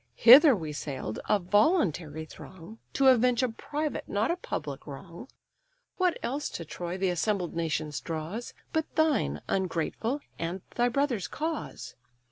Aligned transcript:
Hither 0.15 0.55
we 0.55 0.73
sail'd, 0.73 1.19
a 1.29 1.37
voluntary 1.37 2.25
throng, 2.25 2.79
To 2.93 3.05
avenge 3.09 3.43
a 3.43 3.49
private, 3.49 4.09
not 4.09 4.31
a 4.31 4.35
public 4.35 4.87
wrong: 4.87 5.27
What 5.97 6.17
else 6.23 6.49
to 6.57 6.65
Troy 6.65 6.97
the 6.97 7.09
assembled 7.09 7.55
nations 7.55 7.99
draws, 8.01 8.55
But 8.73 8.95
thine, 8.95 9.41
ungrateful, 9.47 10.21
and 10.39 10.61
thy 10.73 10.89
brother's 10.89 11.27
cause? 11.27 11.93